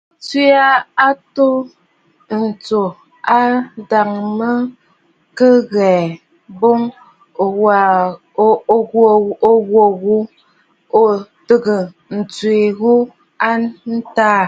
bə 0.14 0.20
tswe 0.24 0.44
a 0.68 0.70
atoo 1.06 1.58
ɨ 2.36 2.38
tuu 2.64 2.88
a 3.36 3.38
ndâmanjɔŋ 3.80 4.58
kɨ 5.38 5.48
ghɛ̀ɛ̀ 5.72 6.18
boŋ 6.60 6.80
ò 8.72 8.76
kwo 8.90 9.86
ghu 10.00 10.16
ò 11.00 11.04
tɨgə̀ 11.46 11.82
ntswe 12.18 12.56
ghu 12.78 12.92
a 13.48 13.50
ntàà. 13.94 14.42